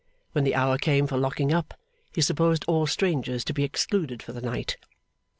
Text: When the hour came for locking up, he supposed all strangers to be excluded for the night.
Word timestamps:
When 0.31 0.45
the 0.45 0.55
hour 0.55 0.79
came 0.79 1.05
for 1.05 1.15
locking 1.15 1.53
up, 1.53 1.75
he 2.11 2.21
supposed 2.21 2.65
all 2.67 2.87
strangers 2.87 3.43
to 3.45 3.53
be 3.53 3.63
excluded 3.63 4.23
for 4.23 4.33
the 4.33 4.41
night. 4.41 4.77